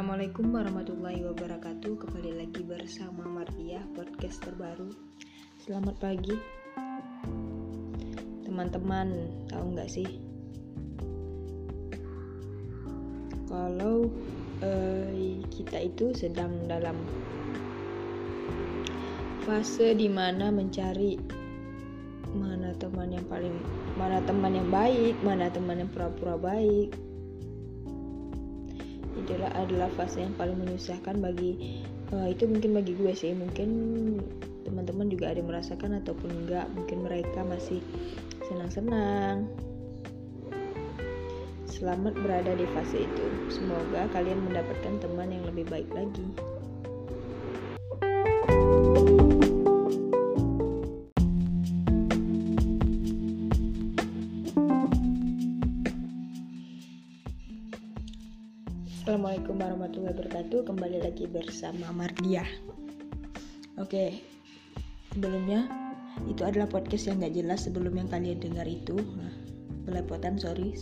Assalamualaikum 0.00 0.56
warahmatullahi 0.56 1.20
wabarakatuh. 1.28 1.92
Kembali 2.00 2.32
lagi 2.40 2.64
bersama 2.64 3.20
Mardiah 3.28 3.84
Podcast 3.92 4.40
terbaru. 4.40 4.88
Selamat 5.60 5.92
pagi. 6.00 6.32
Teman-teman 8.48 9.28
Tahu 9.52 9.76
nggak 9.76 9.92
sih? 9.92 10.08
Kalau 13.44 14.08
eh, 14.64 15.36
Kita 15.52 15.76
itu 15.84 16.16
sedang 16.16 16.64
dalam 16.64 16.96
Fase 19.44 19.92
di 19.92 20.08
mana 20.08 20.48
mencari 20.48 21.20
Mana 22.32 22.72
teman 22.80 23.12
yang 23.12 23.28
paling 23.28 23.52
Mana 24.00 24.24
teman 24.24 24.56
yang 24.56 24.72
baik 24.72 25.20
Mana 25.20 25.52
teman 25.52 25.84
yang 25.84 25.92
pura-pura 25.92 26.40
baik 26.40 27.09
adalah 29.26 29.50
adalah 29.56 29.88
fase 29.96 30.24
yang 30.24 30.34
paling 30.36 30.56
menyusahkan 30.56 31.20
bagi 31.20 31.82
uh, 32.12 32.26
itu 32.28 32.46
mungkin 32.48 32.76
bagi 32.76 32.92
gue 32.96 33.12
sih. 33.12 33.32
Mungkin 33.36 33.68
teman-teman 34.66 35.08
juga 35.08 35.32
ada 35.32 35.38
yang 35.40 35.48
merasakan 35.48 36.00
ataupun 36.04 36.30
enggak 36.44 36.66
mungkin 36.74 37.06
mereka 37.06 37.40
masih 37.44 37.80
senang-senang. 38.48 39.48
Selamat 41.70 42.12
berada 42.20 42.52
di 42.52 42.66
fase 42.76 43.08
itu. 43.08 43.26
Semoga 43.48 44.04
kalian 44.12 44.44
mendapatkan 44.44 45.00
teman 45.00 45.32
yang 45.32 45.44
lebih 45.48 45.64
baik 45.70 45.88
lagi 45.96 46.49
bersama 61.30 61.94
Mardiah. 61.94 62.46
Oke 63.78 64.20
Sebelumnya 65.14 65.70
Itu 66.26 66.42
adalah 66.44 66.68
podcast 66.68 67.08
yang 67.08 67.22
gak 67.22 67.34
jelas 67.38 67.64
Sebelum 67.64 67.96
yang 67.96 68.10
kalian 68.10 68.42
dengar 68.42 68.66
itu. 68.66 68.98
Nah, 68.98 69.32
Belepotan 69.86 70.36
sorry. 70.36 70.76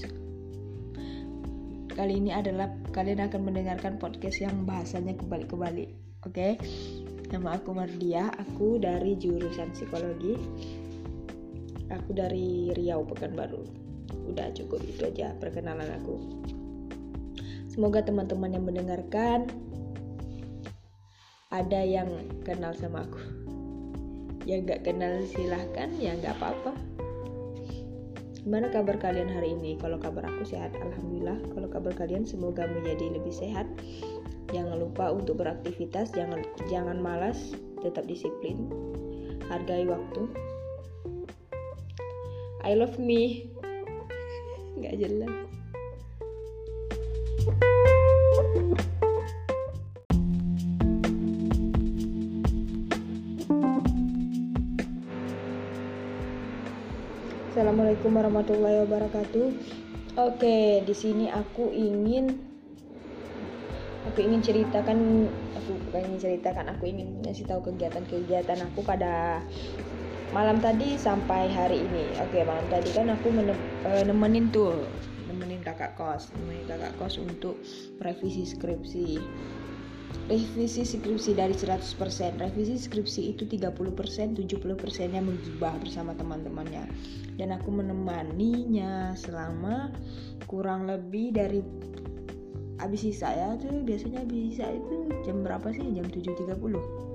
Kali 1.92 2.14
ini 2.18 2.32
adalah 2.34 2.72
Kalian 2.90 3.28
akan 3.28 3.40
mendengarkan 3.44 4.00
podcast 4.00 4.42
yang 4.42 4.64
bahasanya 4.64 5.14
kebalik-kebalik 5.20 5.92
Oke? 6.26 6.58
Nama 7.28 7.60
aku 7.60 7.76
Mardiah 7.76 8.32
Aku 8.40 8.80
dari 8.80 9.14
jurusan 9.20 9.70
psikologi. 9.76 10.34
Aku 11.92 12.16
dari 12.16 12.72
Riau 12.72 13.04
Pekanbaru. 13.04 13.64
Udah 14.28 14.52
cukup 14.52 14.80
itu 14.84 15.08
aja 15.08 15.36
perkenalan 15.36 15.88
aku. 16.00 16.16
Semoga 17.68 18.02
teman-teman 18.02 18.56
yang 18.56 18.64
mendengarkan 18.66 19.46
ada 21.48 21.80
yang 21.80 22.28
kenal 22.44 22.76
sama 22.76 23.08
aku. 23.08 23.20
Yang 24.44 24.60
gak 24.68 24.82
kenal 24.84 25.24
silahkan, 25.24 25.88
ya 25.96 26.12
gak 26.20 26.36
apa-apa. 26.40 26.76
Gimana 28.44 28.68
kabar 28.72 28.96
kalian 29.00 29.32
hari 29.32 29.56
ini? 29.56 29.76
Kalau 29.80 29.96
kabar 29.96 30.28
aku 30.28 30.44
sehat, 30.44 30.76
alhamdulillah. 30.76 31.40
Kalau 31.52 31.68
kabar 31.68 31.92
kalian 31.96 32.28
semoga 32.28 32.68
menjadi 32.68 33.16
lebih 33.16 33.32
sehat. 33.32 33.64
Jangan 34.52 34.80
lupa 34.80 35.12
untuk 35.12 35.40
beraktivitas, 35.40 36.12
jangan 36.16 36.40
jangan 36.68 37.00
malas, 37.00 37.56
tetap 37.80 38.04
disiplin. 38.08 38.68
Hargai 39.48 39.88
waktu. 39.88 40.28
I 42.64 42.76
love 42.76 43.00
me. 43.00 43.48
Gak 44.84 45.00
jelas. 45.00 45.47
Assalamualaikum 57.78 58.18
warahmatullahi 58.18 58.78
wabarakatuh. 58.82 59.46
Oke, 60.18 60.82
di 60.82 60.94
sini 60.98 61.30
aku 61.30 61.70
ingin 61.70 62.26
aku 64.02 64.18
ingin 64.18 64.42
ceritakan 64.42 65.30
aku 65.54 65.78
bukan 65.86 66.10
ingin 66.10 66.18
ceritakan, 66.18 66.74
aku 66.74 66.90
ingin 66.90 67.22
ngasih 67.22 67.46
tahu 67.46 67.70
kegiatan-kegiatan 67.70 68.66
aku 68.66 68.82
pada 68.82 69.46
malam 70.34 70.58
tadi 70.58 70.98
sampai 70.98 71.54
hari 71.54 71.86
ini. 71.86 72.18
Oke, 72.18 72.42
malam 72.42 72.66
tadi 72.66 72.90
kan 72.90 73.14
aku 73.14 73.30
menemenin 73.30 74.50
tuh 74.50 74.74
nemenin 75.30 75.62
kakak 75.62 75.94
kos, 75.94 76.34
nemenin 76.34 76.66
kakak 76.66 76.98
kos 76.98 77.14
untuk 77.22 77.62
revisi 78.02 78.42
skripsi 78.42 79.22
revisi 80.28 80.84
skripsi 80.84 81.36
dari 81.36 81.56
100% 81.56 82.38
revisi 82.40 82.76
skripsi 82.76 83.32
itu 83.32 83.48
30% 83.48 84.36
70% 84.36 85.14
nya 85.14 85.22
menggibah 85.24 85.74
bersama 85.80 86.12
teman-temannya. 86.16 86.84
Dan 87.38 87.54
aku 87.54 87.70
menemaninya 87.70 89.14
selama 89.14 89.94
kurang 90.50 90.90
lebih 90.90 91.32
dari 91.32 91.60
habis 92.78 93.02
sisa 93.02 93.30
ya 93.34 93.58
tuh 93.58 93.82
biasanya 93.82 94.22
habis 94.22 94.54
sisa 94.54 94.70
itu 94.70 95.10
jam 95.26 95.42
berapa 95.42 95.70
sih? 95.74 95.86
Jam 95.94 96.06
7.30 96.06 97.08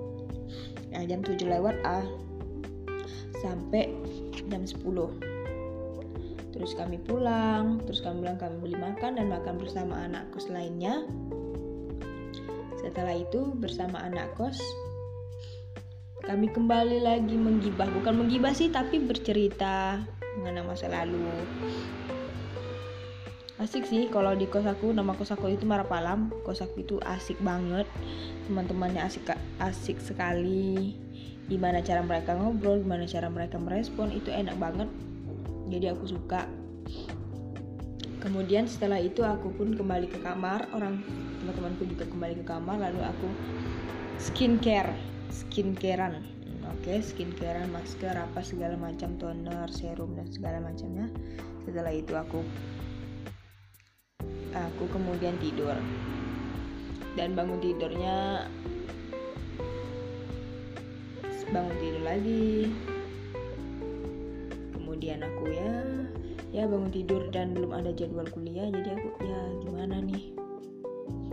ya 0.93 1.01
jam 1.09 1.25
7 1.25 1.41
lewat 1.41 1.75
ah 1.83 2.05
sampai 3.41 3.89
jam 4.47 4.63
10 4.63 4.85
terus 6.53 6.77
kami 6.77 7.01
pulang 7.01 7.81
terus 7.89 8.05
kami 8.05 8.21
bilang 8.23 8.37
kami 8.37 8.55
beli 8.61 8.77
makan 8.77 9.17
dan 9.17 9.27
makan 9.33 9.57
bersama 9.57 10.05
anak 10.05 10.29
kos 10.29 10.53
lainnya 10.53 11.01
setelah 12.93 13.17
itu 13.17 13.57
bersama 13.57 14.05
anak 14.05 14.37
kos 14.37 14.61
kami 16.21 16.45
kembali 16.45 17.01
lagi 17.01 17.33
menggibah, 17.33 17.89
bukan 17.89 18.21
menggibah 18.21 18.53
sih 18.53 18.69
tapi 18.69 19.01
bercerita 19.01 19.97
mengenai 20.37 20.61
masa 20.61 20.93
lalu. 20.93 21.25
Asik 23.57 23.89
sih 23.89 24.13
kalau 24.13 24.37
di 24.37 24.45
kos 24.45 24.69
aku 24.69 24.93
nama 24.93 25.17
kos 25.17 25.33
aku 25.33 25.49
itu 25.49 25.65
Marapalam. 25.65 26.29
Kos 26.45 26.61
aku 26.61 26.85
itu 26.85 26.95
asik 27.01 27.41
banget. 27.41 27.89
Teman-temannya 28.45 29.03
asik 29.03 29.25
asik 29.57 29.97
sekali. 29.97 30.93
Gimana 31.49 31.81
cara 31.81 32.05
mereka 32.05 32.37
ngobrol, 32.37 32.79
gimana 32.79 33.09
cara 33.09 33.27
mereka 33.27 33.57
merespon 33.57 34.13
itu 34.13 34.29
enak 34.29 34.55
banget. 34.61 34.87
Jadi 35.67 35.91
aku 35.91 36.07
suka 36.07 36.45
kemudian 38.23 38.63
setelah 38.63 39.03
itu 39.03 39.19
aku 39.28 39.51
pun 39.51 39.75
kembali 39.75 40.07
ke 40.07 40.23
kamar. 40.23 40.72
Orang 40.72 41.03
teman-temanku 41.44 41.84
juga 41.84 42.07
kembali 42.07 42.39
ke 42.39 42.45
kamar. 42.47 42.79
Lalu 42.79 43.03
aku 43.03 43.28
skincare 44.16 44.95
skincarean. 45.28 46.23
Oke 46.63 46.95
okay, 46.95 46.97
skincarean 47.03 47.67
masker 47.75 48.16
apa 48.16 48.39
segala 48.39 48.79
macam 48.79 49.19
toner 49.19 49.67
serum 49.67 50.16
dan 50.16 50.31
segala 50.31 50.63
macamnya. 50.63 51.11
Setelah 51.67 51.91
itu 51.91 52.16
aku 52.16 52.39
aku 54.55 54.84
kemudian 54.88 55.35
tidur. 55.44 55.75
Dan 57.13 57.35
bangun 57.35 57.59
tidurnya 57.59 58.47
bangun 61.53 61.75
tidur 61.78 62.01
lagi. 62.01 62.72
Kemudian 64.73 65.22
aku 65.22 65.45
ya 65.53 66.03
ya 66.53 66.69
bangun 66.69 66.94
tidur 66.94 67.34
dan 67.34 67.58
belum 67.58 67.74
ada 67.74 67.90
jadwal 67.97 68.30
kuliah 68.30 68.69
jadi 68.69 68.94
aku 68.94 69.09
ya 69.25 69.40
gimana 69.66 69.97
nih? 70.06 70.38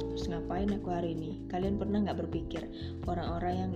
Terus 0.01 0.25
ngapain 0.33 0.73
aku 0.73 0.89
hari 0.89 1.13
ini? 1.13 1.45
Kalian 1.53 1.77
pernah 1.77 2.01
nggak 2.09 2.25
berpikir 2.25 2.65
orang-orang 3.05 3.55
yang 3.55 3.73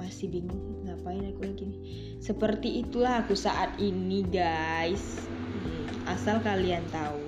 masih 0.00 0.32
bingung 0.32 0.88
ngapain 0.88 1.20
aku 1.28 1.40
lagi 1.44 1.64
nih? 1.68 1.80
Seperti 2.18 2.80
itulah 2.80 3.20
aku 3.20 3.36
saat 3.36 3.76
ini 3.76 4.24
guys. 4.24 5.20
Hmm, 5.28 6.08
asal 6.08 6.40
kalian 6.40 6.82
tahu. 6.88 7.20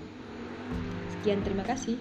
Sekian 1.12 1.44
terima 1.44 1.62
kasih 1.68 2.00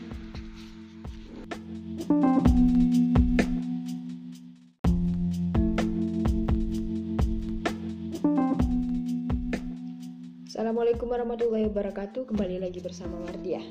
warahmatullahi 11.23 11.71
wabarakatuh. 11.71 12.35
Kembali 12.35 12.59
lagi 12.59 12.83
bersama 12.83 13.15
Mardia 13.23 13.63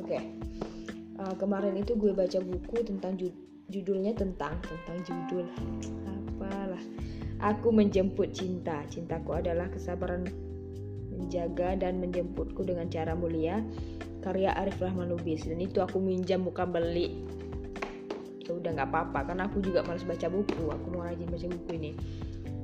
Oke. 0.00 0.16
Okay. 0.16 0.22
uh, 1.20 1.36
Kemarin 1.36 1.76
itu 1.76 1.92
gue 1.92 2.16
baca 2.16 2.40
buku 2.40 2.88
tentang 2.88 3.20
ju 3.20 3.28
Judulnya 3.68 4.16
tentang 4.16 4.56
Tentang 4.64 5.04
judul. 5.04 5.44
Apalah. 6.08 6.80
Aku 7.52 7.68
menjemput 7.68 8.32
cinta. 8.32 8.80
Cintaku 8.88 9.36
adalah 9.36 9.68
kesabaran 9.68 10.24
Menjaga 11.12 11.76
dan 11.76 12.00
menjemputku 12.00 12.64
dengan 12.64 12.88
cara 12.88 13.12
mulia. 13.12 13.60
Karya 14.24 14.56
Arif 14.56 14.80
Rahman 14.80 15.12
Lubis 15.12 15.44
Dan 15.44 15.60
itu 15.60 15.84
aku 15.84 16.00
minjam 16.00 16.48
bukan 16.48 16.72
beli. 16.72 17.12
Ya 18.40 18.56
udah 18.56 18.72
nggak 18.72 18.88
apa-apa. 18.88 19.36
Karena 19.36 19.52
aku 19.52 19.60
juga 19.60 19.84
males 19.84 20.00
baca 20.00 20.32
buku. 20.32 20.72
Aku 20.72 20.96
mau 20.96 21.04
rajin 21.04 21.28
baca 21.28 21.44
buku 21.44 21.70
ini. 21.76 21.92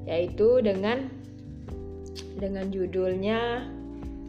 Yaitu 0.08 0.64
dengan 0.64 1.12
dengan 2.40 2.73
judulnya 2.73 3.69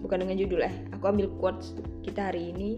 bukan 0.04 0.28
dengan 0.28 0.36
judul 0.36 0.68
eh. 0.68 0.76
Aku 1.00 1.08
ambil 1.08 1.32
quotes 1.40 1.72
kita 2.04 2.30
hari 2.30 2.52
ini 2.52 2.76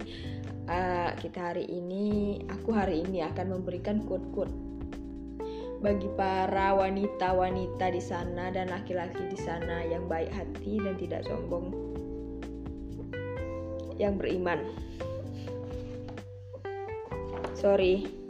uh, 0.70 1.12
kita 1.18 1.54
hari 1.54 1.66
ini 1.66 2.40
aku 2.50 2.70
hari 2.70 3.02
ini 3.02 3.26
akan 3.26 3.60
memberikan 3.60 4.06
quote-quote 4.06 4.54
bagi 5.82 6.10
para 6.18 6.74
wanita-wanita 6.74 7.94
di 7.94 8.02
sana 8.02 8.50
dan 8.50 8.72
laki-laki 8.74 9.22
di 9.30 9.38
sana 9.38 9.86
yang 9.86 10.10
baik 10.10 10.32
hati 10.34 10.82
dan 10.82 10.96
tidak 10.98 11.22
sombong 11.28 11.70
yang 14.02 14.18
beriman. 14.18 14.60
Sorry 17.56 18.25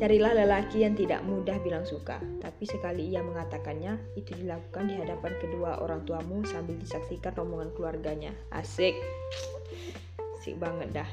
Carilah 0.00 0.32
lelaki 0.32 0.80
yang 0.80 0.96
tidak 0.96 1.20
mudah 1.28 1.60
bilang 1.60 1.84
suka, 1.84 2.24
tapi 2.40 2.64
sekali 2.64 3.12
ia 3.12 3.20
mengatakannya, 3.20 4.16
itu 4.16 4.32
dilakukan 4.32 4.88
di 4.88 4.96
hadapan 4.96 5.36
kedua 5.36 5.76
orang 5.84 6.08
tuamu 6.08 6.40
sambil 6.48 6.72
disaksikan 6.80 7.36
rombongan 7.36 7.68
keluarganya. 7.76 8.32
Asik. 8.48 8.96
Asik 10.40 10.56
banget 10.56 11.04
dah. 11.04 11.10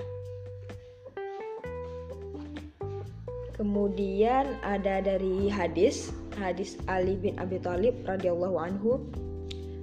Kemudian 3.60 4.56
ada 4.64 5.04
dari 5.04 5.52
hadis, 5.52 6.16
hadis 6.40 6.80
Ali 6.88 7.20
bin 7.20 7.36
Abi 7.44 7.60
Thalib 7.60 8.08
radhiyallahu 8.08 8.56
anhu 8.56 9.04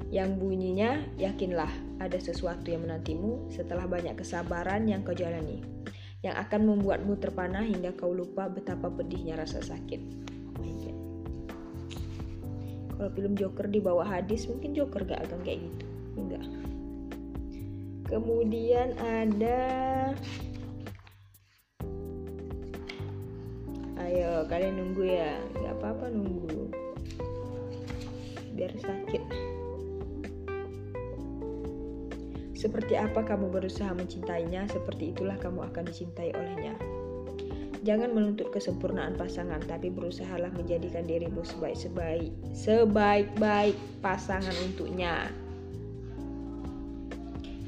yang 0.08 0.40
bunyinya 0.40 1.04
yakinlah 1.20 1.68
ada 2.00 2.16
sesuatu 2.16 2.72
yang 2.72 2.88
menantimu 2.88 3.52
setelah 3.52 3.84
banyak 3.84 4.16
kesabaran 4.16 4.88
yang 4.88 5.04
kau 5.04 5.12
jalani 5.12 5.60
yang 6.24 6.40
akan 6.40 6.72
membuatmu 6.72 7.20
terpana 7.20 7.60
hingga 7.60 7.92
kau 7.92 8.16
lupa 8.16 8.48
betapa 8.48 8.88
pedihnya 8.88 9.36
rasa 9.36 9.60
sakit. 9.60 10.00
Oh 10.56 10.64
Kalau 12.96 13.10
film 13.12 13.36
Joker 13.36 13.68
di 13.68 13.84
bawah 13.84 14.08
hadis 14.08 14.48
mungkin 14.48 14.72
Joker 14.72 15.04
gak 15.04 15.28
akan 15.28 15.44
kayak 15.44 15.68
gitu. 15.68 15.86
Enggak. 16.16 16.44
Kemudian 18.08 18.96
ada 18.96 19.60
Ayo 24.00 24.44
kalian 24.48 24.78
nunggu 24.78 25.04
ya, 25.10 25.32
nggak 25.58 25.74
apa-apa 25.80 26.06
nunggu. 26.12 26.70
Biar 28.52 28.72
sakit. 28.78 29.53
Seperti 32.64 32.96
apa 32.96 33.20
kamu 33.20 33.52
berusaha 33.52 33.92
mencintainya, 33.92 34.64
seperti 34.72 35.12
itulah 35.12 35.36
kamu 35.36 35.68
akan 35.68 35.84
dicintai 35.84 36.32
olehnya. 36.32 36.72
Jangan 37.84 38.16
menuntut 38.16 38.48
kesempurnaan 38.48 39.20
pasangan, 39.20 39.60
tapi 39.68 39.92
berusahalah 39.92 40.48
menjadikan 40.56 41.04
dirimu 41.04 41.44
sebaik-sebaik, 41.44 42.32
sebaik-baik 42.56 43.76
pasangan 44.00 44.56
untuknya. 44.64 45.28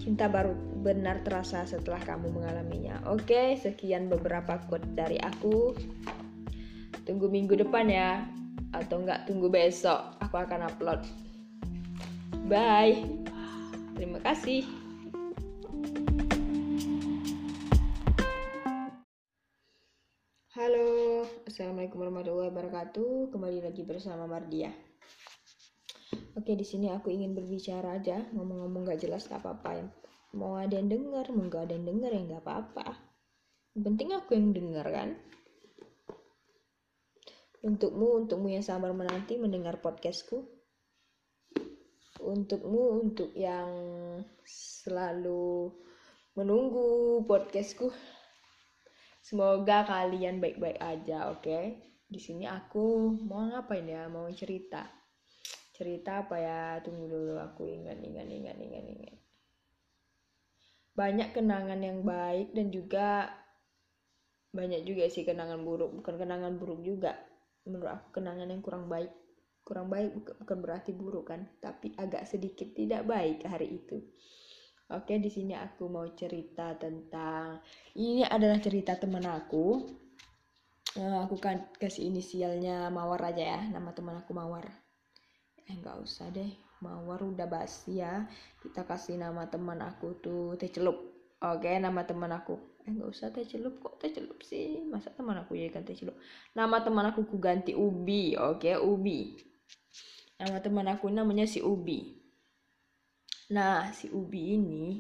Cinta 0.01 0.33
baru 0.33 0.57
benar 0.81 1.21
terasa 1.21 1.69
setelah 1.69 2.01
kamu 2.01 2.33
mengalaminya. 2.33 3.05
Oke, 3.13 3.53
sekian 3.61 4.09
beberapa 4.09 4.65
quote 4.65 4.97
dari 4.97 5.21
aku. 5.21 5.77
Tunggu 7.05 7.29
minggu 7.29 7.53
depan 7.53 7.85
ya, 7.93 8.25
atau 8.73 9.05
enggak 9.05 9.29
tunggu 9.29 9.53
besok. 9.53 10.17
Aku 10.25 10.41
akan 10.41 10.73
upload. 10.73 11.05
Bye. 12.49 13.05
Terima 13.93 14.25
kasih. 14.25 14.76
Assalamualaikum 21.57 22.05
warahmatullahi 22.05 22.53
wabarakatuh. 22.53 23.33
Kembali 23.33 23.65
lagi 23.65 23.81
bersama 23.81 24.29
Mardia. 24.29 24.69
Oke, 26.37 26.53
di 26.53 26.69
sini 26.69 26.93
aku 26.93 27.09
ingin 27.09 27.33
berbicara 27.33 27.97
aja, 27.97 28.29
ngomong-ngomong 28.37 28.85
gak 28.85 29.01
jelas 29.01 29.25
gak 29.25 29.41
apa-apa. 29.41 29.89
Mau 30.37 30.61
ada 30.61 30.77
yang 30.77 30.93
denger, 30.93 31.33
mau 31.33 31.49
gak 31.49 31.65
ada 31.65 31.81
yang 31.81 31.89
denger 31.89 32.13
ya 32.13 32.23
gak 32.37 32.45
apa-apa. 32.45 32.87
Penting 33.73 34.13
aku 34.13 34.37
yang 34.37 34.53
denger 34.53 34.85
kan. 34.85 35.17
Untukmu, 37.65 38.21
untukmu 38.21 38.53
yang 38.53 38.61
sabar 38.61 38.93
menanti 38.93 39.41
mendengar 39.41 39.81
podcastku. 39.81 40.45
Untukmu, 42.21 43.01
untuk 43.01 43.33
yang 43.33 43.73
selalu 44.45 45.73
menunggu 46.37 47.25
podcastku 47.25 47.89
Semoga 49.27 49.83
kalian 49.83 50.39
baik-baik 50.39 50.79
aja, 50.79 51.35
oke? 51.35 51.43
Okay? 51.43 51.83
Di 52.07 52.23
sini 52.23 52.47
aku 52.47 53.11
mau 53.27 53.43
ngapain 53.43 53.83
ya? 53.83 54.07
Mau 54.07 54.31
cerita. 54.31 54.87
Cerita 55.75 56.23
apa 56.23 56.39
ya? 56.39 56.79
Tunggu 56.79 57.11
dulu 57.11 57.35
aku 57.35 57.67
ingat 57.67 57.99
ingat 57.99 58.23
ingat 58.23 58.55
ingat 58.55 58.85
ingat. 58.87 59.19
Banyak 60.95 61.35
kenangan 61.35 61.83
yang 61.83 62.07
baik 62.07 62.55
dan 62.55 62.71
juga 62.71 63.35
banyak 64.55 64.87
juga 64.87 65.11
sih 65.11 65.27
kenangan 65.27 65.59
buruk, 65.67 65.91
bukan 65.99 66.15
kenangan 66.23 66.55
buruk 66.55 66.87
juga. 66.87 67.19
Menurut 67.67 67.99
aku 67.99 68.23
kenangan 68.23 68.47
yang 68.47 68.63
kurang 68.63 68.87
baik. 68.87 69.11
Kurang 69.67 69.91
baik 69.91 70.23
bukan 70.23 70.59
berarti 70.63 70.95
buruk 70.95 71.35
kan, 71.35 71.51
tapi 71.59 71.91
agak 71.99 72.31
sedikit 72.31 72.71
tidak 72.79 73.03
baik 73.03 73.43
hari 73.43 73.83
itu. 73.83 74.07
Oke, 74.87 75.19
di 75.19 75.27
sini 75.27 75.51
aku 75.51 75.91
mau 75.91 76.07
cerita 76.15 76.71
tentang 76.79 77.59
ini 77.99 78.23
adalah 78.23 78.63
cerita 78.63 78.95
teman 78.95 79.27
aku. 79.27 79.83
Uh, 80.95 81.27
aku 81.27 81.43
kan 81.43 81.67
kasih 81.75 82.07
inisialnya 82.07 82.87
Mawar 82.95 83.35
aja 83.35 83.43
ya, 83.43 83.61
nama 83.67 83.91
teman 83.91 84.15
aku 84.15 84.31
Mawar. 84.31 84.63
Eh 85.67 85.75
nggak 85.75 85.99
usah 86.07 86.31
deh, 86.31 86.55
Mawar 86.79 87.19
udah 87.27 87.51
basi 87.51 87.99
ya. 87.99 88.31
Kita 88.63 88.87
kasih 88.87 89.19
nama 89.19 89.51
teman 89.51 89.83
aku 89.83 90.23
tuh 90.23 90.55
Teh 90.55 90.71
Celup. 90.71 90.95
Oke, 91.43 91.75
nama 91.83 92.07
teman 92.07 92.31
aku. 92.31 92.55
Eh 92.87 92.95
nggak 92.95 93.11
usah 93.11 93.35
Teh 93.35 93.43
Celup 93.43 93.83
kok 93.83 93.99
Teh 93.99 94.15
Celup 94.15 94.39
sih? 94.47 94.87
Masa 94.87 95.11
teman 95.11 95.35
aku 95.35 95.59
jadi 95.59 95.75
kan 95.75 95.83
Teh 95.83 95.99
Celup? 95.99 96.15
Nama 96.55 96.87
teman 96.87 97.11
aku 97.11 97.27
ku 97.27 97.43
ganti 97.43 97.75
Ubi. 97.75 98.39
Oke, 98.39 98.79
Ubi. 98.79 99.35
Nama 100.39 100.63
teman 100.63 100.87
aku 100.87 101.11
namanya 101.11 101.43
si 101.43 101.59
Ubi. 101.59 102.26
Nah, 103.47 103.95
si 103.95 104.11
Ubi 104.11 104.59
ini 104.59 104.99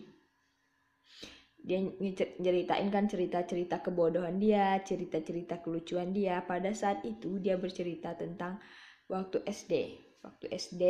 dia 1.66 1.82
nyeritain 2.38 2.86
kan 2.94 3.10
cerita-cerita 3.10 3.82
kebodohan 3.82 4.38
dia, 4.38 4.78
cerita-cerita 4.86 5.58
kelucuan 5.58 6.14
dia. 6.14 6.38
Pada 6.46 6.70
saat 6.70 7.02
itu 7.02 7.42
dia 7.42 7.58
bercerita 7.58 8.14
tentang 8.14 8.62
waktu 9.10 9.42
SD. 9.50 9.98
Waktu 10.22 10.46
SD, 10.54 10.82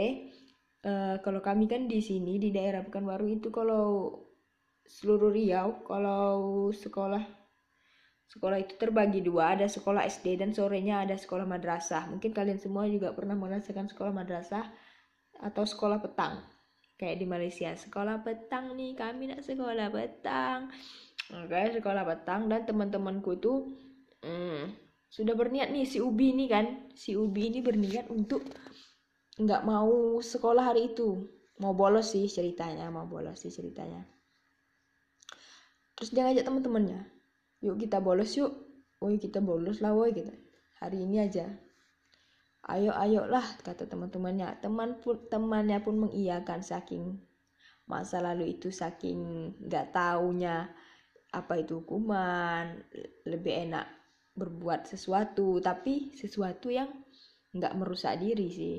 uh, 0.85 0.89
eh, 0.89 1.17
kalau 1.25 1.41
kami 1.41 1.65
kan 1.65 1.89
di 1.89 2.05
sini 2.05 2.37
di 2.37 2.53
daerah 2.53 2.85
Pekanbaru 2.85 3.41
itu 3.41 3.49
kalau 3.49 4.21
seluruh 4.85 5.33
Riau, 5.33 5.81
kalau 5.89 6.69
sekolah 6.77 7.25
sekolah 8.29 8.59
itu 8.61 8.77
terbagi 8.77 9.25
dua, 9.25 9.57
ada 9.57 9.65
sekolah 9.65 10.05
SD 10.05 10.45
dan 10.45 10.53
sorenya 10.53 11.09
ada 11.09 11.17
sekolah 11.17 11.49
madrasah. 11.49 12.05
Mungkin 12.13 12.37
kalian 12.37 12.61
semua 12.61 12.85
juga 12.85 13.17
pernah 13.17 13.33
merasakan 13.33 13.89
sekolah 13.89 14.13
madrasah 14.13 14.69
atau 15.41 15.65
sekolah 15.65 16.05
petang 16.05 16.56
kayak 16.97 17.21
di 17.21 17.27
Malaysia 17.29 17.73
sekolah 17.77 18.25
petang 18.25 18.73
nih 18.73 18.97
kami 18.97 19.33
nak 19.33 19.45
sekolah 19.45 19.93
petang 19.93 20.73
oke 21.33 21.61
sekolah 21.77 22.03
petang 22.09 22.49
dan 22.49 22.65
teman-temanku 22.65 23.37
itu 23.37 23.55
hmm, 24.25 24.87
sudah 25.07 25.33
berniat 25.33 25.73
nih 25.73 25.87
si 25.89 26.03
Ubi 26.03 26.35
ini 26.35 26.45
kan 26.51 26.93
si 26.93 27.17
Ubi 27.17 27.49
ini 27.49 27.65
berniat 27.65 28.13
untuk 28.13 28.45
nggak 29.37 29.63
mau 29.69 30.21
sekolah 30.21 30.73
hari 30.73 30.93
itu. 30.93 31.29
Mau 31.57 31.73
bolos 31.73 32.13
sih 32.13 32.29
ceritanya 32.29 32.93
mau 32.93 33.09
bolos 33.09 33.41
sih 33.41 33.49
ceritanya. 33.49 34.05
Terus 35.97 36.13
dia 36.13 36.29
ngajak 36.29 36.45
teman-temannya 36.45 37.01
yuk 37.65 37.81
kita 37.81 38.01
bolos 38.01 38.37
yuk. 38.37 38.53
Woi 39.01 39.17
kita 39.17 39.41
bolos 39.41 39.81
lah 39.81 39.97
woi 39.97 40.13
gitu. 40.13 40.33
Hari 40.85 41.01
ini 41.01 41.21
aja 41.21 41.49
ayo 42.67 42.91
ayolah 42.95 43.47
kata 43.63 43.87
teman-temannya. 43.87 44.59
Teman 44.59 44.99
pun 44.99 45.17
temannya 45.31 45.79
pun 45.83 46.09
mengiyakan 46.09 46.61
saking 46.67 47.19
masa 47.87 48.19
lalu 48.19 48.59
itu 48.59 48.75
saking 48.75 49.55
nggak 49.63 49.95
taunya 49.95 50.67
apa 51.31 51.63
itu 51.63 51.79
hukuman 51.79 52.83
lebih 53.23 53.71
enak 53.71 53.87
berbuat 54.35 54.91
sesuatu 54.91 55.63
tapi 55.63 56.11
sesuatu 56.19 56.67
yang 56.69 56.91
nggak 57.55 57.77
merusak 57.79 58.19
diri 58.19 58.49
sih. 58.51 58.79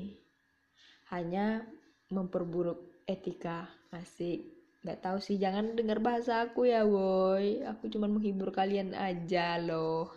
Hanya 1.15 1.63
memperburuk 2.11 3.07
etika 3.07 3.71
asik. 3.95 4.57
Nggak 4.83 4.99
tahu 4.99 5.17
sih 5.23 5.39
jangan 5.39 5.73
dengar 5.73 6.03
bahasa 6.03 6.43
aku 6.43 6.67
ya 6.67 6.83
woi. 6.83 7.63
Aku 7.63 7.87
cuma 7.87 8.11
menghibur 8.11 8.51
kalian 8.51 8.91
aja 8.91 9.55
loh. 9.57 10.11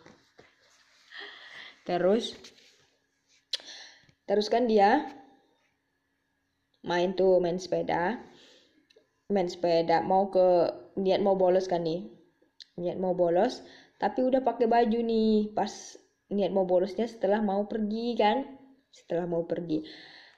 Terus 1.86 2.36
Terus 4.30 4.46
kan 4.46 4.70
dia 4.70 5.10
main 6.86 7.18
tuh 7.18 7.42
main 7.42 7.58
sepeda. 7.58 8.22
Main 9.26 9.50
sepeda 9.50 10.06
mau 10.06 10.30
ke 10.30 10.70
niat 10.94 11.18
mau 11.18 11.34
bolos 11.34 11.66
kan 11.66 11.82
nih. 11.82 12.06
Niat 12.78 13.02
mau 13.02 13.18
bolos 13.18 13.66
tapi 13.98 14.22
udah 14.22 14.46
pakai 14.46 14.70
baju 14.70 15.02
nih 15.02 15.50
pas 15.50 15.98
niat 16.30 16.54
mau 16.54 16.62
bolosnya 16.62 17.10
setelah 17.10 17.42
mau 17.42 17.66
pergi 17.66 18.14
kan. 18.14 18.46
Setelah 18.94 19.26
mau 19.26 19.42
pergi. 19.50 19.82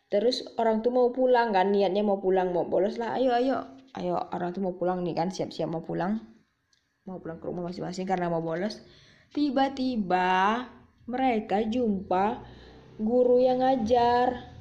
Terus 0.09 0.41
orang 0.57 0.81
tuh 0.81 0.97
mau 0.97 1.13
pulang 1.13 1.53
kan 1.53 1.69
niatnya 1.69 2.01
mau 2.01 2.17
pulang 2.17 2.57
mau 2.57 2.65
bolos 2.65 2.97
lah 2.97 3.21
ayo 3.21 3.37
ayo 3.37 3.77
ayo 4.01 4.17
orang 4.33 4.57
tuh 4.57 4.65
mau 4.65 4.73
pulang 4.73 5.05
nih 5.05 5.13
kan 5.13 5.29
siap-siap 5.29 5.69
mau 5.69 5.85
pulang 5.85 6.17
mau 7.05 7.21
pulang 7.21 7.37
ke 7.41 7.45
rumah 7.45 7.69
masing-masing 7.69 8.09
karena 8.09 8.33
mau 8.33 8.41
bolos 8.41 8.81
tiba-tiba 9.37 10.65
mereka 11.09 11.65
jumpa 11.67 12.41
guru 13.03 13.43
yang 13.43 13.59
ngajar. 13.61 14.55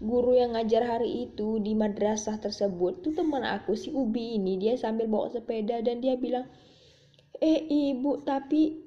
Guru 0.00 0.32
yang 0.32 0.56
ngajar 0.56 0.96
hari 0.96 1.28
itu 1.28 1.60
di 1.60 1.76
madrasah 1.76 2.40
tersebut 2.40 3.04
tuh 3.04 3.12
teman 3.12 3.44
aku 3.44 3.76
si 3.76 3.92
Ubi 3.92 4.40
ini 4.40 4.56
dia 4.56 4.72
sambil 4.80 5.04
bawa 5.12 5.28
sepeda 5.28 5.84
dan 5.84 6.00
dia 6.00 6.16
bilang 6.16 6.48
eh 7.36 7.68
ibu 7.68 8.24
tapi 8.24 8.80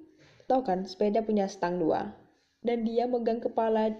tau 0.50 0.66
kan 0.66 0.90
sepeda 0.90 1.22
punya 1.22 1.46
stang 1.46 1.78
dua? 1.78 2.10
Dan 2.66 2.82
dia 2.82 3.06
megang 3.06 3.42
kepala 3.42 3.94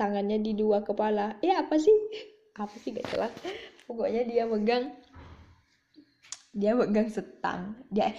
tangannya 0.00 0.40
di 0.40 0.56
dua 0.56 0.84
kepala. 0.84 1.36
Eh 1.40 1.52
apa 1.52 1.76
sih? 1.80 1.92
Apa 2.54 2.70
sih 2.78 2.94
gak 2.94 3.10
jelas. 3.10 3.34
Pokoknya 3.90 4.22
dia 4.30 4.46
megang 4.46 4.94
dia 6.54 6.70
megang 6.78 7.10
setang. 7.10 7.82
Dia 7.90 8.14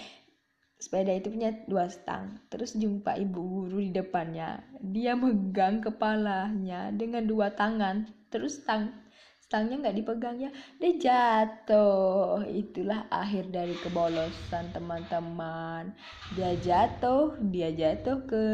sepeda 0.76 1.12
itu 1.16 1.32
punya 1.32 1.56
dua 1.64 1.88
stang. 1.88 2.36
Terus 2.52 2.76
jumpa 2.76 3.16
ibu 3.16 3.40
guru 3.40 3.78
di 3.80 3.90
depannya. 3.92 4.60
Dia 4.80 5.16
megang 5.16 5.80
kepalanya 5.80 6.92
dengan 6.92 7.24
dua 7.24 7.52
tangan. 7.56 8.04
Terus 8.28 8.60
stang 8.60 8.92
stangnya 9.40 9.78
nggak 9.78 9.96
dipegang 10.02 10.36
ya. 10.42 10.50
Dia 10.76 10.92
jatuh. 11.00 12.44
Itulah 12.44 13.08
akhir 13.08 13.48
dari 13.54 13.74
kebolosan 13.80 14.74
teman-teman. 14.76 15.96
Dia 16.36 16.52
jatuh 16.60 17.40
dia 17.40 17.72
jatuh 17.72 18.26
ke 18.28 18.44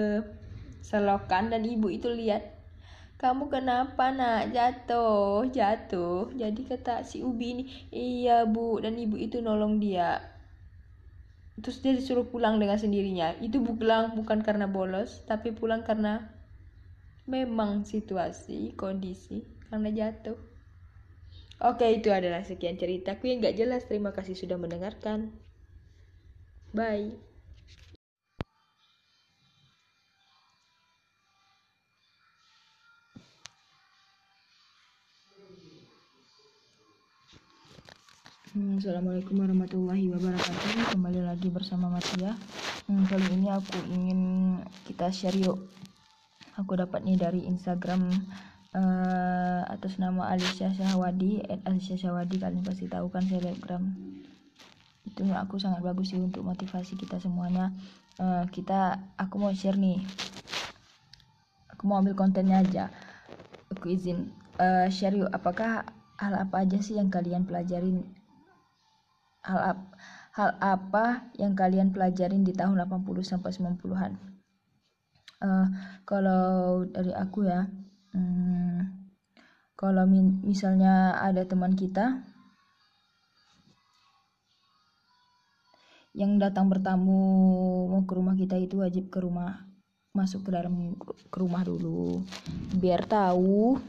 selokan 0.82 1.50
dan 1.50 1.62
ibu 1.64 1.88
itu 1.90 2.10
lihat 2.10 2.62
kamu 3.22 3.54
kenapa 3.54 4.10
nak? 4.10 4.50
Jatuh 4.50 5.46
jatuh. 5.50 6.34
Jadi 6.34 6.60
kata 6.66 7.06
si 7.06 7.22
ubi 7.22 7.54
ini 7.54 7.64
iya 7.94 8.42
bu. 8.42 8.82
Dan 8.82 8.98
ibu 8.98 9.14
itu 9.14 9.38
nolong 9.38 9.78
dia 9.78 10.31
terus 11.60 11.84
dia 11.84 11.92
disuruh 11.92 12.24
pulang 12.24 12.56
dengan 12.56 12.80
sendirinya 12.80 13.36
itu 13.44 13.60
pulang 13.60 14.16
bukan 14.16 14.40
karena 14.40 14.64
bolos 14.64 15.20
tapi 15.28 15.52
pulang 15.52 15.84
karena 15.84 16.32
memang 17.28 17.86
situasi 17.86 18.74
kondisi 18.74 19.46
karena 19.70 19.88
jatuh. 19.92 20.38
Oke, 21.62 21.86
itu 21.86 22.10
adalah 22.10 22.42
sekian 22.42 22.74
ceritaku 22.74 23.30
yang 23.30 23.38
gak 23.38 23.54
jelas. 23.54 23.86
Terima 23.86 24.10
kasih 24.10 24.34
sudah 24.34 24.58
mendengarkan. 24.58 25.30
Bye. 26.74 27.31
Hmm, 38.52 38.76
Assalamualaikum 38.76 39.40
warahmatullahi 39.40 40.12
wabarakatuh. 40.12 40.92
Kembali 40.92 41.24
lagi 41.24 41.48
bersama 41.48 41.88
Matia. 41.88 42.36
Hmm, 42.84 43.00
kali 43.08 43.24
ini 43.32 43.48
aku 43.48 43.80
ingin 43.88 44.20
kita 44.84 45.08
share 45.08 45.40
yuk. 45.40 45.56
Aku 46.60 46.76
dapat 46.76 47.00
nih 47.00 47.16
dari 47.16 47.48
Instagram 47.48 48.12
uh, 48.76 49.64
atas 49.72 49.96
nama 49.96 50.28
Alicia 50.28 50.68
Syahwadi 50.68 51.40
at 51.48 51.64
Alicia 51.64 51.96
Syahwadi 51.96 52.36
kalian 52.36 52.60
pasti 52.60 52.92
tahu 52.92 53.08
kan 53.08 53.24
selebgram 53.24 53.88
itu 55.08 55.24
aku 55.32 55.56
sangat 55.56 55.80
bagus 55.80 56.12
sih 56.12 56.20
untuk 56.20 56.44
motivasi 56.44 57.00
kita 57.00 57.16
semuanya 57.24 57.72
uh, 58.20 58.44
kita 58.52 59.00
aku 59.16 59.40
mau 59.40 59.56
share 59.56 59.80
nih 59.80 60.04
aku 61.72 61.88
mau 61.88 62.04
ambil 62.04 62.12
kontennya 62.12 62.60
aja 62.60 62.92
aku 63.72 63.96
izin 63.96 64.28
uh, 64.60 64.92
share 64.92 65.16
yuk 65.16 65.32
apakah 65.32 65.88
hal 66.20 66.36
apa 66.36 66.68
aja 66.68 66.76
sih 66.84 67.00
yang 67.00 67.08
kalian 67.08 67.48
pelajarin 67.48 68.04
hal 69.42 69.60
ap, 69.74 69.78
hal 70.34 70.50
apa 70.62 71.28
yang 71.36 71.52
kalian 71.52 71.90
pelajarin 71.90 72.46
di 72.46 72.54
tahun 72.54 72.78
80 72.78 73.26
sampai 73.26 73.50
90-an 73.50 74.12
uh, 75.42 75.66
kalau 76.06 76.86
dari 76.86 77.12
aku 77.12 77.46
ya 77.46 77.66
hmm, 78.14 78.78
kalau 79.74 80.06
misalnya 80.46 81.18
ada 81.18 81.42
teman 81.42 81.74
kita 81.74 82.22
yang 86.12 86.36
datang 86.36 86.68
bertamu 86.68 87.20
mau 87.88 88.04
ke 88.04 88.12
rumah 88.12 88.36
kita 88.36 88.60
itu 88.60 88.84
wajib 88.84 89.08
ke 89.08 89.18
rumah 89.18 89.64
masuk 90.12 90.44
ke 90.44 90.50
dalam 90.52 90.92
ke 91.32 91.38
rumah 91.40 91.64
dulu 91.64 92.20
biar 92.76 93.08
tahu 93.08 93.80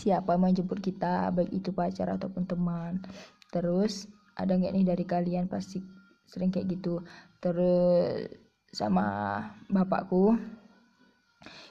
siapa 0.00 0.32
yang 0.32 0.48
menjemput 0.48 0.80
kita 0.80 1.28
baik 1.28 1.52
itu 1.52 1.70
pacar 1.76 2.16
ataupun 2.16 2.48
teman. 2.48 3.04
Terus 3.52 4.08
ada 4.36 4.52
nggak 4.54 4.72
nih 4.74 4.86
dari 4.86 5.04
kalian 5.04 5.46
pasti 5.50 5.82
sering 6.28 6.54
kayak 6.54 6.70
gitu. 6.78 7.02
Terus 7.42 8.30
sama 8.70 9.40
bapakku 9.66 10.38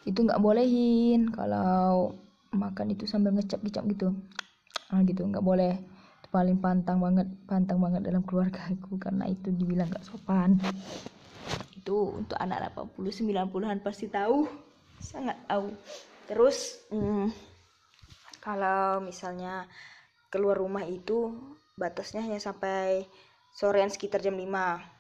itu 0.03 0.19
nggak 0.19 0.41
bolehin 0.43 1.31
kalau 1.31 2.11
makan 2.51 2.91
itu 2.91 3.05
sambil 3.05 3.31
ngecap 3.35 3.61
ngecap 3.61 3.85
gitu. 3.87 4.09
Ah 4.89 5.05
gitu 5.05 5.23
nggak 5.23 5.45
boleh. 5.45 5.79
Itu 6.19 6.27
paling 6.33 6.57
pantang 6.59 6.99
banget 6.99 7.27
pantang 7.45 7.79
banget 7.79 8.01
dalam 8.03 8.25
keluarga 8.25 8.67
aku 8.67 8.97
karena 8.97 9.29
itu 9.29 9.53
dibilang 9.53 9.87
nggak 9.87 10.03
sopan. 10.03 10.57
Itu 11.77 12.19
untuk 12.19 12.35
anak 12.41 12.73
80 12.73 13.13
90-an 13.13 13.79
pasti 13.85 14.09
tahu. 14.09 14.49
Sangat 14.99 15.37
tahu. 15.47 15.71
Terus 16.27 16.89
hmm, 16.91 17.31
kalau 18.43 19.03
misalnya 19.03 19.69
keluar 20.29 20.57
rumah 20.57 20.85
itu 20.85 21.33
batasnya 21.79 22.19
hanya 22.19 22.43
sampai 22.43 23.07
sorean 23.55 23.87
sekitar 23.87 24.19
jam 24.19 24.35
5 24.35 24.99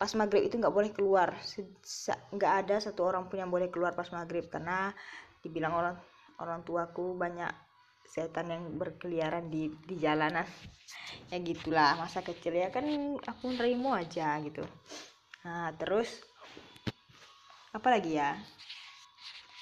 pas 0.00 0.12
maghrib 0.16 0.48
itu 0.48 0.56
nggak 0.56 0.72
boleh 0.72 0.90
keluar. 0.96 1.36
Nggak 2.32 2.52
ada 2.64 2.76
satu 2.80 3.04
orang 3.04 3.28
pun 3.28 3.36
yang 3.36 3.52
boleh 3.52 3.68
keluar 3.68 3.92
pas 3.92 4.08
maghrib 4.12 4.48
karena 4.48 4.96
dibilang 5.44 5.76
orang 5.76 5.96
orang 6.40 6.60
tuaku 6.64 7.16
banyak 7.16 7.52
setan 8.08 8.48
yang 8.48 8.64
berkeliaran 8.80 9.52
di 9.52 9.68
di 9.84 10.00
jalanan. 10.00 10.48
Ya 11.28 11.36
gitulah 11.44 12.00
masa 12.00 12.24
kecil 12.24 12.56
ya 12.56 12.72
kan 12.72 12.88
aku 13.28 13.52
nerimo 13.52 13.92
aja 13.92 14.40
gitu. 14.40 14.64
Nah 15.44 15.68
terus 15.76 16.24
apa 17.76 17.88
lagi 17.92 18.16
ya? 18.16 18.40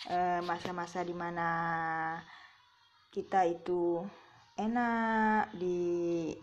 Eh, 0.08 0.40
masa-masa 0.47 1.02
e, 1.02 1.08
di 1.11 1.12
mana 1.12 1.49
kita 3.11 3.44
itu 3.44 4.00
enak 4.59 5.55
di 5.55 6.35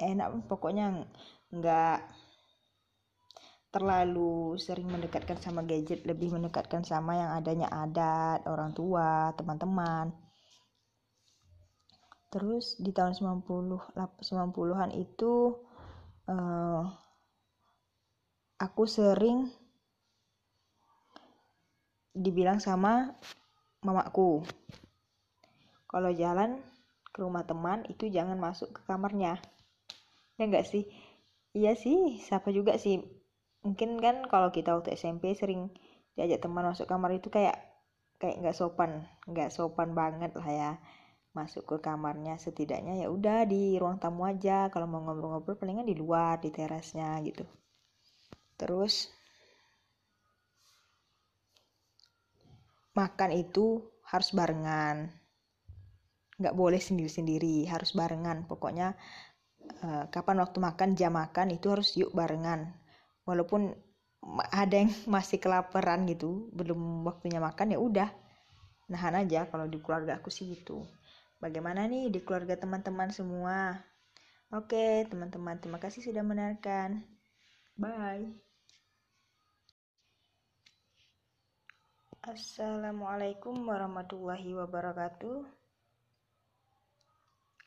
enak 0.00 0.48
pokoknya 0.48 1.04
nggak 1.52 2.00
terlalu 3.72 4.56
sering 4.60 4.88
mendekatkan 4.88 5.40
sama 5.40 5.64
gadget 5.64 6.04
lebih 6.04 6.32
mendekatkan 6.32 6.84
sama 6.84 7.16
yang 7.16 7.30
adanya 7.32 7.72
adat 7.72 8.44
orang 8.44 8.76
tua 8.76 9.32
teman-teman. 9.36 10.12
Terus 12.32 12.76
di 12.80 12.92
tahun 12.92 13.16
90 13.16 13.96
90-an 13.96 14.90
itu 14.96 15.56
uh, 16.28 16.84
aku 18.60 18.84
sering 18.84 19.48
dibilang 22.12 22.60
sama 22.60 23.12
mamaku. 23.80 24.44
Kalau 25.88 26.12
jalan 26.12 26.60
ke 27.12 27.18
rumah 27.24 27.44
teman 27.50 27.78
itu 27.92 28.04
jangan 28.16 28.38
masuk 28.46 28.68
ke 28.76 28.80
kamarnya. 28.88 29.32
Ya 30.38 30.44
enggak 30.48 30.66
sih? 30.72 30.84
Iya 31.58 31.72
sih 31.84 31.98
siapa 32.26 32.48
juga 32.58 32.72
sih. 32.84 32.96
Mungkin 33.64 33.90
kan 34.04 34.16
kalau 34.32 34.48
kita 34.56 34.70
waktu 34.76 34.90
SMP 35.00 35.24
sering 35.40 35.70
diajak 36.16 36.40
teman 36.44 36.64
masuk 36.70 36.86
kamar 36.90 37.10
itu 37.18 37.28
kayak 37.36 37.56
kayak 38.20 38.36
nggak 38.40 38.56
sopan 38.60 38.90
nggak 39.30 39.50
sopan 39.56 39.90
banget 40.00 40.32
lah 40.40 40.48
ya. 40.60 40.70
Masuk 41.38 41.64
ke 41.70 41.76
kamarnya 41.86 42.34
setidaknya 42.44 42.94
ya 43.02 43.08
udah 43.16 43.38
di 43.52 43.62
ruang 43.80 43.96
tamu 44.02 44.22
aja. 44.32 44.68
Kalau 44.72 44.86
mau 44.88 45.00
ngobrol-ngobrol 45.04 45.56
palingan 45.60 45.88
di 45.88 45.96
luar 46.02 46.40
di 46.44 46.48
terasnya 46.56 47.08
gitu. 47.28 47.44
Terus 48.60 48.94
makan 52.92 53.30
itu 53.32 53.80
harus 54.10 54.28
barengan 54.36 55.21
nggak 56.42 56.56
boleh 56.58 56.82
sendiri-sendiri 56.82 57.64
harus 57.70 57.94
barengan. 57.94 58.44
Pokoknya 58.50 58.98
eh, 59.86 60.04
kapan 60.10 60.42
waktu 60.42 60.58
makan 60.58 60.90
jam 60.98 61.14
makan 61.14 61.54
itu 61.54 61.66
harus 61.70 61.94
yuk 61.94 62.10
barengan. 62.12 62.74
Walaupun 63.28 63.72
ada 64.50 64.74
yang 64.74 64.90
masih 65.14 65.38
kelaparan 65.38 66.04
gitu 66.10 66.50
belum 66.54 67.06
waktunya 67.06 67.38
makan 67.38 67.74
ya 67.74 67.78
udah 67.78 68.08
nahan 68.90 69.22
aja. 69.22 69.46
Kalau 69.46 69.66
di 69.70 69.78
keluarga 69.78 70.18
aku 70.18 70.28
sih 70.28 70.50
gitu. 70.52 70.82
Bagaimana 71.42 71.86
nih 71.90 72.10
di 72.10 72.20
keluarga 72.22 72.54
teman-teman 72.54 73.10
semua? 73.10 73.82
Oke 74.52 75.08
teman-teman 75.08 75.56
terima 75.58 75.78
kasih 75.80 76.04
sudah 76.04 76.22
mendengarkan. 76.22 77.02
Bye. 77.74 78.52
Assalamualaikum 82.22 83.66
warahmatullahi 83.66 84.54
wabarakatuh 84.54 85.61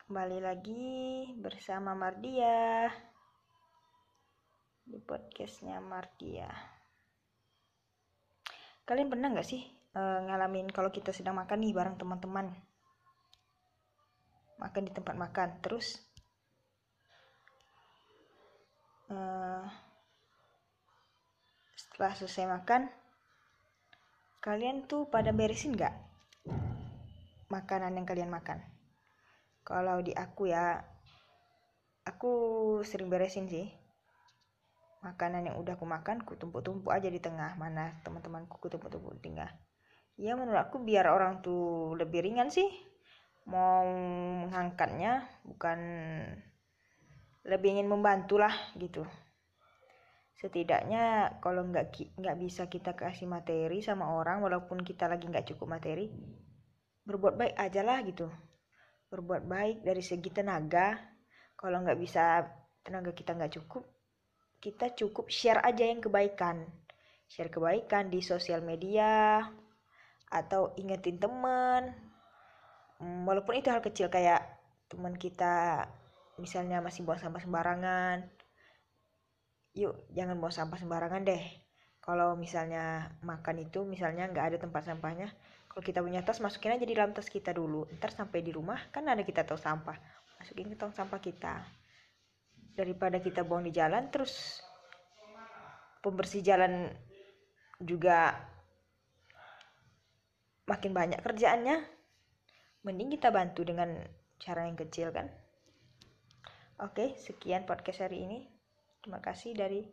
Kembali 0.06 0.38
lagi 0.38 1.34
bersama 1.34 1.98
Mardia 1.98 2.86
di 4.86 5.02
podcastnya 5.02 5.82
Mardia. 5.82 6.46
Kalian 8.86 9.10
pernah 9.10 9.34
nggak 9.34 9.50
sih 9.50 9.66
uh, 9.98 10.30
ngalamin 10.30 10.70
kalau 10.70 10.94
kita 10.94 11.10
sedang 11.10 11.42
makan 11.42 11.58
nih 11.58 11.74
bareng 11.74 11.98
teman-teman? 11.98 12.54
Makan 14.62 14.86
di 14.86 14.94
tempat 14.94 15.18
makan, 15.18 15.58
terus 15.66 15.98
uh, 19.10 19.66
setelah 21.74 22.14
selesai 22.14 22.46
makan, 22.62 22.94
kalian 24.38 24.86
tuh 24.86 25.10
pada 25.10 25.34
beresin 25.34 25.74
nggak 25.74 25.98
makanan 27.50 27.98
yang 27.98 28.06
kalian 28.06 28.30
makan? 28.30 28.75
Kalau 29.66 29.98
di 30.06 30.14
aku 30.14 30.54
ya 30.54 30.78
aku 32.06 32.32
sering 32.86 33.10
beresin 33.10 33.50
sih. 33.50 33.66
Makanan 35.02 35.50
yang 35.50 35.58
udah 35.58 35.74
aku 35.74 35.86
makan 35.90 36.22
ku 36.22 36.38
tumpuk-tumpuk 36.38 36.94
aja 36.94 37.10
di 37.10 37.18
tengah. 37.18 37.58
Mana 37.58 37.98
teman-temanku 38.06 38.62
ku 38.62 38.70
tumpuk-tumpuk 38.70 39.18
di 39.18 39.22
tengah. 39.34 39.50
Ya 40.22 40.38
menurut 40.38 40.62
aku 40.62 40.86
biar 40.86 41.10
orang 41.10 41.42
tuh 41.42 41.98
lebih 41.98 42.22
ringan 42.22 42.54
sih. 42.54 42.70
Mau 43.50 43.86
mengangkatnya 44.46 45.26
bukan 45.46 45.80
lebih 47.46 47.78
ingin 47.78 47.90
membantu 47.90 48.38
lah 48.38 48.54
gitu. 48.78 49.02
Setidaknya 50.38 51.38
kalau 51.42 51.66
nggak 51.66 52.18
nggak 52.22 52.38
bisa 52.38 52.70
kita 52.70 52.94
kasih 52.94 53.26
materi 53.26 53.82
sama 53.82 54.14
orang 54.14 54.46
walaupun 54.46 54.86
kita 54.86 55.10
lagi 55.10 55.26
nggak 55.26 55.54
cukup 55.54 55.78
materi 55.78 56.10
berbuat 57.06 57.38
baik 57.38 57.56
aja 57.62 57.86
lah 57.86 58.02
gitu 58.02 58.26
berbuat 59.10 59.46
baik 59.46 59.78
dari 59.86 60.02
segi 60.02 60.30
tenaga. 60.34 60.98
Kalau 61.56 61.82
nggak 61.82 62.00
bisa 62.00 62.46
tenaga 62.86 63.12
kita 63.16 63.34
nggak 63.34 63.54
cukup 63.62 63.84
kita 64.60 64.98
cukup 64.98 65.30
share 65.30 65.62
aja 65.62 65.86
yang 65.86 66.02
kebaikan. 66.02 66.66
Share 67.30 67.50
kebaikan 67.54 68.10
di 68.10 68.22
sosial 68.22 68.66
media 68.66 69.46
atau 70.30 70.74
ingetin 70.76 71.22
temen 71.22 71.94
hmm, 72.98 73.30
walaupun 73.30 73.62
itu 73.62 73.70
hal 73.70 73.80
kecil 73.80 74.10
kayak 74.10 74.42
teman 74.90 75.14
kita 75.16 75.86
misalnya 76.42 76.82
masih 76.82 77.06
buang 77.06 77.22
sampah 77.22 77.40
sembarangan 77.40 78.26
yuk 79.76 80.08
jangan 80.16 80.40
buang 80.40 80.56
sampah 80.56 80.80
sembarangan 80.80 81.28
deh. 81.28 81.46
Kalau 82.00 82.38
misalnya 82.38 83.12
makan 83.26 83.66
itu 83.66 83.82
misalnya 83.82 84.30
nggak 84.30 84.46
ada 84.54 84.58
tempat 84.62 84.86
sampahnya 84.86 85.34
kalau 85.76 85.92
kita 85.92 86.00
punya 86.00 86.24
tas 86.24 86.40
masukin 86.40 86.72
aja 86.72 86.88
di 86.88 86.96
dalam 86.96 87.12
tas 87.12 87.28
kita 87.28 87.52
dulu. 87.52 87.84
Ntar 88.00 88.08
sampai 88.16 88.40
di 88.40 88.56
rumah 88.56 88.80
kan 88.96 89.04
ada 89.12 89.20
kita 89.28 89.44
tong 89.44 89.60
sampah. 89.60 90.00
Masukin 90.40 90.72
ke 90.72 90.80
tong 90.80 90.96
sampah 90.96 91.20
kita. 91.20 91.68
Daripada 92.80 93.20
kita 93.20 93.44
buang 93.44 93.68
di 93.68 93.76
jalan 93.76 94.08
terus 94.08 94.64
pembersih 96.00 96.40
jalan 96.40 96.88
juga 97.84 98.40
makin 100.64 100.96
banyak 100.96 101.20
kerjaannya. 101.20 101.84
Mending 102.88 103.20
kita 103.20 103.36
bantu 103.36 103.68
dengan 103.68 104.00
cara 104.40 104.72
yang 104.72 104.80
kecil 104.80 105.12
kan? 105.12 105.28
Oke 106.80 107.20
sekian 107.20 107.68
podcast 107.68 108.08
hari 108.08 108.24
ini. 108.24 108.48
Terima 109.04 109.20
kasih 109.20 109.52
dari 109.52 109.84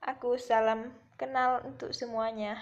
aku. 0.00 0.40
Salam 0.40 0.96
kenal 1.20 1.60
untuk 1.68 1.92
semuanya 1.92 2.56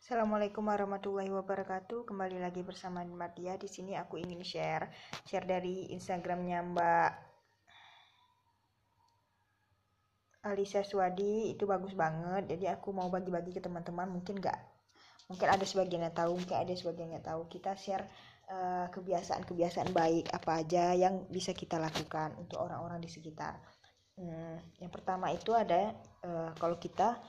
Assalamualaikum 0.00 0.64
warahmatullahi 0.64 1.28
wabarakatuh. 1.28 2.08
Kembali 2.08 2.40
lagi 2.40 2.64
bersama 2.64 3.04
Madia. 3.04 3.60
Di 3.60 3.68
sini 3.68 3.92
aku 4.00 4.16
ingin 4.16 4.40
share 4.40 4.88
share 5.28 5.44
dari 5.44 5.92
Instagramnya 5.92 6.64
Mbak 6.72 7.10
Alisa 10.48 10.80
Swadi 10.88 11.52
itu 11.52 11.68
bagus 11.68 11.92
banget. 11.92 12.48
Jadi 12.48 12.64
aku 12.72 12.96
mau 12.96 13.12
bagi-bagi 13.12 13.52
ke 13.52 13.60
teman-teman. 13.60 14.08
Mungkin 14.08 14.40
nggak, 14.40 14.60
mungkin 15.28 15.48
ada 15.52 15.68
sebagian 15.68 16.08
yang 16.08 16.16
tahu, 16.16 16.32
mungkin 16.32 16.56
ada 16.56 16.72
sebagian 16.72 17.20
yang 17.20 17.20
tahu. 17.20 17.44
Kita 17.52 17.76
share 17.76 18.08
uh, 18.48 18.88
kebiasaan-kebiasaan 18.88 19.92
baik 19.92 20.32
apa 20.32 20.64
aja 20.64 20.96
yang 20.96 21.28
bisa 21.28 21.52
kita 21.52 21.76
lakukan 21.76 22.40
untuk 22.40 22.56
orang-orang 22.56 23.04
di 23.04 23.12
sekitar. 23.12 23.60
Hmm, 24.16 24.64
yang 24.80 24.88
pertama 24.88 25.28
itu 25.28 25.52
ada 25.52 25.92
uh, 26.24 26.56
kalau 26.56 26.80
kita 26.80 27.20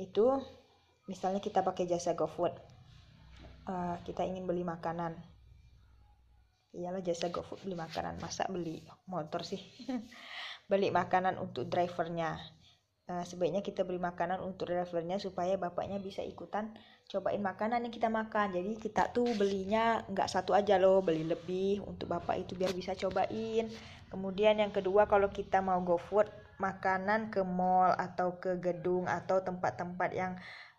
itu 0.00 0.32
misalnya 1.06 1.38
kita 1.42 1.62
pakai 1.62 1.86
jasa 1.86 2.12
GoFood 2.18 2.76
uh, 3.66 3.96
kita 4.06 4.22
ingin 4.24 4.46
beli 4.46 4.62
makanan. 4.62 5.14
Iyalah 6.76 7.02
jasa 7.02 7.28
GoFood 7.28 7.66
beli 7.66 7.76
makanan. 7.76 8.22
Masa 8.22 8.46
beli 8.48 8.82
motor 9.10 9.42
sih? 9.42 9.60
Beli 10.66 10.90
makanan 10.90 11.38
untuk 11.38 11.70
drivernya. 11.70 12.42
Uh, 13.06 13.22
sebaiknya 13.22 13.62
kita 13.62 13.86
beli 13.86 14.02
makanan 14.02 14.42
untuk 14.42 14.66
drivernya 14.66 15.14
supaya 15.22 15.54
bapaknya 15.54 16.02
bisa 16.02 16.26
ikutan 16.26 16.74
cobain 17.06 17.38
makanan 17.38 17.86
yang 17.86 17.94
kita 17.94 18.10
makan. 18.10 18.50
Jadi 18.50 18.74
kita 18.74 19.14
tuh 19.14 19.30
belinya 19.38 20.02
nggak 20.10 20.26
satu 20.26 20.58
aja 20.58 20.74
loh 20.74 21.06
beli 21.06 21.22
lebih 21.22 21.86
untuk 21.86 22.10
bapak 22.10 22.42
itu 22.42 22.58
biar 22.58 22.74
bisa 22.74 22.98
cobain. 22.98 23.70
Kemudian 24.10 24.58
yang 24.58 24.74
kedua 24.74 25.06
kalau 25.06 25.30
kita 25.30 25.62
mau 25.62 25.78
GoFood 25.86 26.26
makanan 26.56 27.32
ke 27.32 27.44
mall 27.44 27.92
atau 27.96 28.40
ke 28.40 28.56
gedung 28.60 29.04
atau 29.08 29.40
tempat-tempat 29.44 30.10
yang 30.16 30.34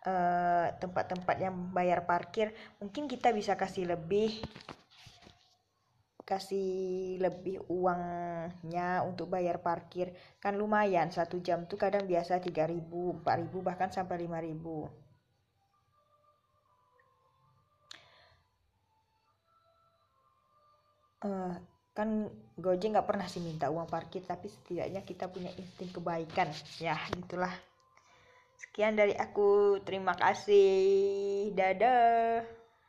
Eh, 0.08 0.66
tempat-tempat 0.78 1.36
uh, 1.36 1.42
yang 1.42 1.74
bayar 1.74 2.06
parkir 2.06 2.54
mungkin 2.78 3.10
kita 3.10 3.28
bisa 3.34 3.58
kasih 3.58 3.84
lebih 3.92 4.30
kasih 6.22 7.18
lebih 7.18 7.66
uangnya 7.66 9.02
untuk 9.02 9.26
bayar 9.34 9.58
parkir. 9.58 10.14
Kan 10.38 10.54
lumayan 10.54 11.10
satu 11.10 11.42
jam 11.42 11.66
tuh 11.66 11.76
kadang 11.82 12.06
biasa 12.06 12.38
3000 12.38 13.26
4000 13.26 13.66
bahkan 13.68 13.90
sampai 13.90 14.22
5000 14.22 14.86
uh, 21.26 21.54
kan 21.96 22.08
Gojek 22.58 22.90
nggak 22.90 23.06
pernah 23.06 23.30
sih 23.30 23.38
minta 23.38 23.70
uang 23.70 23.86
parkir 23.86 24.26
tapi 24.26 24.50
setidaknya 24.50 25.06
kita 25.06 25.30
punya 25.30 25.54
insting 25.54 25.94
kebaikan 25.94 26.50
ya 26.82 26.98
itulah 27.14 27.54
Sekian 28.58 28.98
dari 28.98 29.14
aku. 29.14 29.78
Terima 29.86 30.18
kasih. 30.18 31.54
Dadah. 31.54 32.57